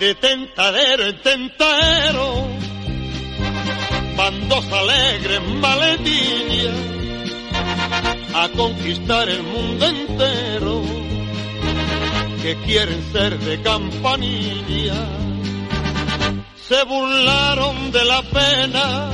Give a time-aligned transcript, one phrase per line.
[0.00, 2.48] de tentadero en tentadero,
[4.16, 6.74] van dos alegres maletillas
[8.34, 10.82] a conquistar el mundo entero,
[12.42, 15.06] que quieren ser de campanilla.
[16.66, 19.10] Se burlaron de la pena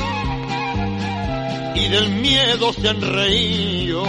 [1.74, 4.04] y del miedo se han reído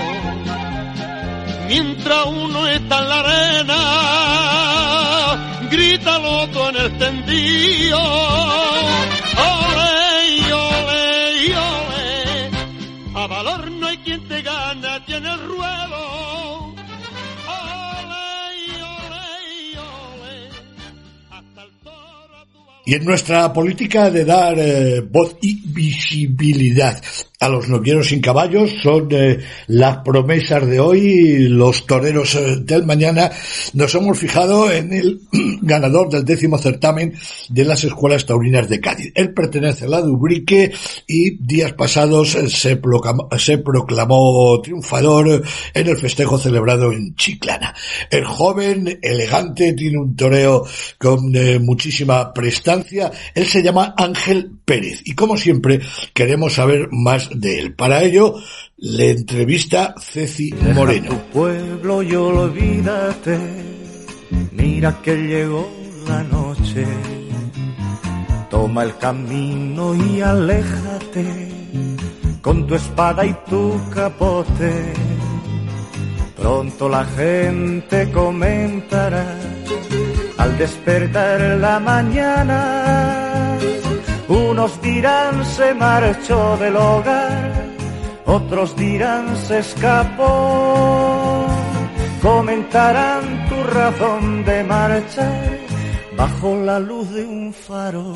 [1.67, 4.06] mientras uno está en la arena,
[6.87, 7.99] loco en el tendido.
[9.37, 12.51] Ole, ole, ole,
[13.15, 16.17] a valor no hay quien te gana, tiene el ruedo.
[22.85, 27.03] Y en nuestra política de dar eh, voz y visibilidad
[27.39, 32.83] a los noqueros sin caballos son eh, las promesas de hoy, los toreros eh, del
[32.83, 33.29] mañana.
[33.73, 35.21] Nos hemos fijado en el
[35.61, 37.13] ganador del décimo certamen
[37.49, 39.11] de las escuelas taurinas de Cádiz.
[39.13, 40.71] Él pertenece a la Dubrique
[41.05, 45.43] y días pasados eh, se, proclamó, se proclamó triunfador
[45.73, 47.75] en el festejo celebrado en Chiclana.
[48.09, 50.65] El joven, elegante, tiene un toreo
[50.97, 53.11] con muchísima prestancia.
[53.35, 55.79] Él se llama Ángel Pérez y como siempre
[56.13, 57.73] queremos saber más de él.
[57.73, 58.35] Para ello,
[58.77, 61.09] le entrevista Ceci Moreno.
[61.09, 63.37] tu pueblo y olvídate,
[64.51, 65.69] mira que llegó
[66.07, 66.85] la noche.
[68.49, 71.47] Toma el camino y aléjate
[72.41, 74.93] con tu espada y tu capote.
[76.35, 79.25] Pronto la gente comentará
[80.37, 83.57] al despertar la mañana
[84.29, 87.51] unos dirán se marchó del hogar,
[88.25, 91.45] otros dirán se escapó.
[92.21, 95.57] Comentarán tu razón de marchar
[96.17, 98.13] bajo la luz de un faro.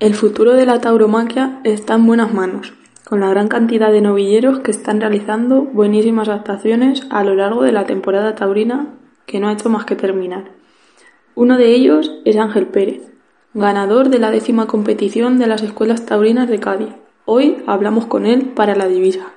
[0.00, 2.74] El futuro de la tauromaquia está en buenas manos,
[3.04, 7.70] con la gran cantidad de novilleros que están realizando buenísimas actuaciones a lo largo de
[7.70, 8.88] la temporada taurina
[9.26, 10.61] que no ha hecho más que terminar.
[11.34, 13.00] Uno de ellos es Ángel Pérez,
[13.54, 16.90] ganador de la décima competición de las escuelas taurinas de Cádiz.
[17.24, 19.32] Hoy hablamos con él para la divisa.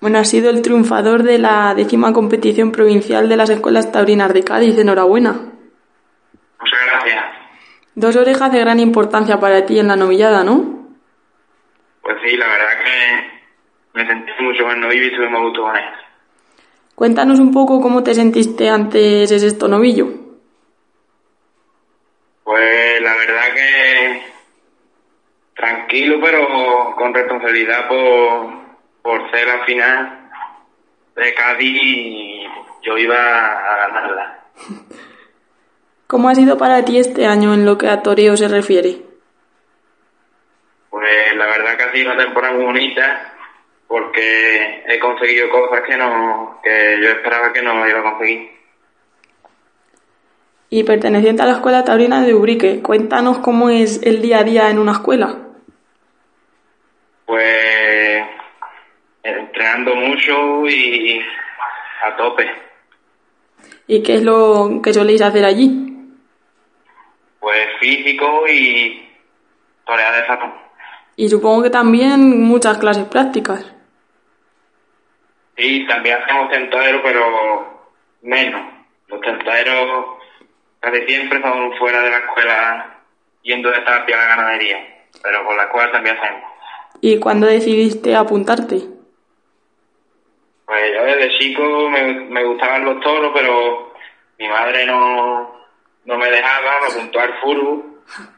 [0.00, 4.44] Bueno, ha sido el triunfador de la décima competición provincial de las escuelas taurinas de
[4.44, 4.76] Cádiz.
[4.76, 5.32] Enhorabuena.
[5.32, 7.24] Muchas gracias.
[7.94, 10.88] Dos orejas de gran importancia para ti en la novillada, ¿no?
[12.02, 15.74] Pues sí, la verdad que me sentí mucho más novillo y tuve muy gusto con
[15.74, 15.84] él.
[16.94, 20.23] Cuéntanos un poco cómo te sentiste antes ese sexto novillo.
[22.44, 24.22] Pues la verdad que
[25.56, 28.52] tranquilo, pero con responsabilidad por,
[29.02, 30.30] por ser la final
[31.16, 32.46] de Cádiz y
[32.82, 34.44] yo iba a ganarla.
[36.06, 38.98] ¿Cómo ha sido para ti este año en lo que a toreo se refiere?
[40.90, 43.32] Pues la verdad que ha sido una temporada muy bonita
[43.88, 48.50] porque he conseguido cosas que no que yo esperaba que no iba a conseguir
[50.74, 52.82] y perteneciente a la Escuela Taurina de Ubrique.
[52.82, 55.38] Cuéntanos cómo es el día a día en una escuela.
[57.26, 58.24] Pues
[59.22, 61.20] entrenando mucho y
[62.04, 62.50] a tope.
[63.86, 65.96] ¿Y qué es lo que soléis hacer allí?
[67.38, 69.08] Pues físico y
[69.86, 70.52] torear de sapo.
[71.14, 73.64] Y supongo que también muchas clases prácticas.
[75.56, 77.90] Sí, también hacemos tentadero, pero
[78.22, 78.60] menos.
[79.06, 80.13] Los tentaderos
[80.84, 83.00] casi siempre son fuera de la escuela
[83.42, 86.42] yendo de estar a la ganadería, pero con la escuela también hacemos.
[87.00, 88.82] ¿Y cuándo decidiste apuntarte?
[90.66, 93.92] Pues yo desde chico me, me gustaban los toros, pero
[94.38, 95.54] mi madre no,
[96.04, 97.84] no me dejaba, me apuntó al furbo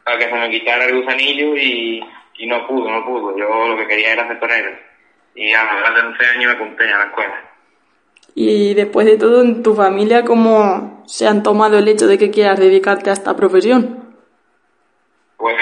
[0.03, 2.03] para que se me quitara el gusanillo y,
[2.37, 3.37] y no pudo, no pudo.
[3.37, 4.71] Yo lo que quería era ser torero.
[5.35, 7.51] Y a los de 11 años me apunté a la escuela.
[8.35, 12.31] Y después de todo, en tu familia, ¿cómo se han tomado el hecho de que
[12.31, 14.13] quieras dedicarte a esta profesión?
[15.37, 15.55] Pues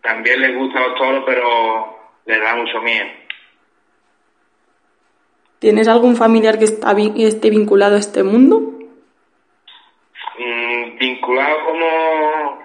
[0.00, 3.06] también les gusta los toros, pero les da mucho miedo.
[5.58, 8.60] ¿Tienes algún familiar que está esté vinculado a este mundo?
[10.38, 12.62] Mm, vinculado como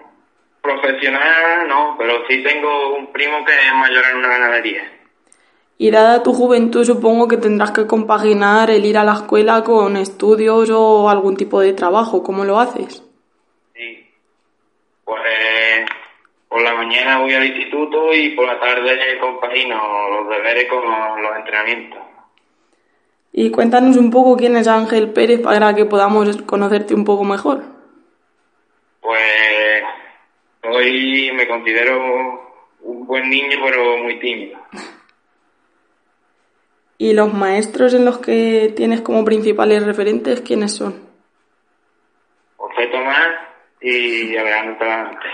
[0.61, 4.96] profesional, no, pero sí tengo un primo que es mayor en una ganadería.
[5.79, 9.95] Y dada tu juventud, supongo que tendrás que compaginar el ir a la escuela con
[9.95, 12.23] estudios o algún tipo de trabajo.
[12.23, 13.03] ¿Cómo lo haces?
[13.75, 14.09] Sí.
[15.05, 15.85] Pues
[16.49, 20.81] por la mañana voy al instituto y por la tarde compagino los deberes con
[21.21, 21.99] los entrenamientos.
[23.31, 27.61] Y cuéntanos un poco quién es Ángel Pérez para que podamos conocerte un poco mejor.
[28.99, 29.83] Pues
[30.63, 34.57] hoy me considero un buen niño pero muy tímido.
[36.97, 40.95] ¿Y los maestros en los que tienes como principales referentes, quiénes son?
[42.55, 43.27] José Tomás
[43.81, 45.27] y Alejandro Talavante.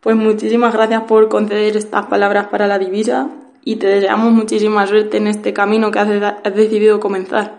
[0.00, 3.28] Pues muchísimas gracias por conceder estas palabras para la divisa
[3.64, 7.52] y te deseamos muchísima suerte en este camino que has, has decidido comenzar.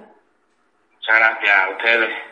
[0.96, 2.29] Muchas gracias a ustedes.